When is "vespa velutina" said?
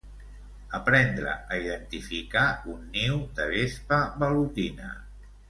3.53-4.91